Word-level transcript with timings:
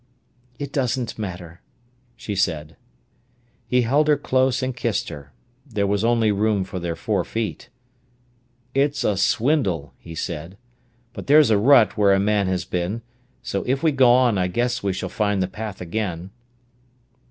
"It 0.57 0.71
doesn't 0.73 1.19
matter," 1.19 1.61
she 2.15 2.35
said. 2.35 2.75
He 3.67 3.83
held 3.83 4.07
her 4.07 4.17
close 4.17 4.63
and 4.63 4.75
kissed 4.75 5.09
her. 5.09 5.31
There 5.63 5.85
was 5.85 6.03
only 6.03 6.31
room 6.31 6.63
for 6.63 6.79
their 6.79 6.95
four 6.95 7.23
feet. 7.23 7.69
"It's 8.73 9.03
a 9.03 9.15
swindle!" 9.15 9.93
he 9.99 10.15
said. 10.15 10.57
"But 11.13 11.27
there's 11.27 11.51
a 11.51 11.57
rut 11.59 11.97
where 11.99 12.13
a 12.13 12.19
man 12.19 12.47
has 12.47 12.65
been, 12.65 13.03
so 13.43 13.61
if 13.67 13.83
we 13.83 13.91
go 13.91 14.09
on 14.09 14.39
I 14.39 14.47
guess 14.47 14.81
we 14.81 14.91
shall 14.91 15.07
find 15.07 15.39
the 15.39 15.47
path 15.47 15.81
again." 15.81 16.31